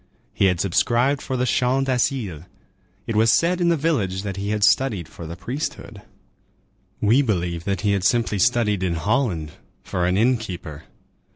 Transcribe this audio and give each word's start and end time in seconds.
He 0.33 0.45
had 0.45 0.59
subscribed 0.59 1.21
for 1.21 1.37
the 1.37 1.45
Champ 1.45 1.85
d'Asile. 1.85 2.45
It 3.05 3.15
was 3.15 3.31
said 3.31 3.61
in 3.61 3.69
the 3.69 3.77
village 3.77 4.23
that 4.23 4.35
he 4.35 4.49
had 4.49 4.63
studied 4.63 5.07
for 5.07 5.27
the 5.27 5.35
priesthood. 5.35 6.01
We 6.99 7.21
believe 7.21 7.65
that 7.65 7.81
he 7.81 7.91
had 7.91 8.03
simply 8.03 8.39
studied 8.39 8.81
in 8.81 8.95
Holland 8.95 9.51
for 9.83 10.07
an 10.07 10.17
inn 10.17 10.37
keeper. 10.37 10.85